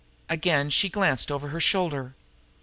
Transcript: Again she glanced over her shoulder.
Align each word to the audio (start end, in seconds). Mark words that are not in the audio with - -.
Again 0.29 0.71
she 0.71 0.89
glanced 0.89 1.31
over 1.31 1.49
her 1.49 1.59
shoulder. 1.61 2.15